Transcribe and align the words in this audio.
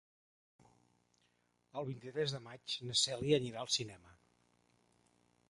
El 1.81 1.87
vint-i-tres 1.89 2.33
de 2.37 2.41
maig 2.47 2.79
na 2.89 2.97
Cèlia 3.03 3.41
anirà 3.43 3.63
al 3.67 3.71
cinema. 3.79 4.19